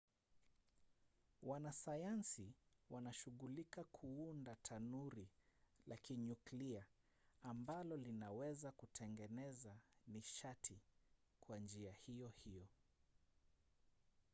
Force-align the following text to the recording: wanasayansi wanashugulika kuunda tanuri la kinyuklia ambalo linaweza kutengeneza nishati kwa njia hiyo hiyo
wanasayansi 1.49 2.47
wanashugulika 2.89 3.83
kuunda 3.83 4.55
tanuri 4.55 5.27
la 5.87 5.97
kinyuklia 5.97 6.85
ambalo 7.43 7.97
linaweza 7.97 8.71
kutengeneza 8.71 9.75
nishati 10.07 10.79
kwa 11.41 11.59
njia 11.59 11.91
hiyo 11.91 12.27
hiyo 12.29 12.67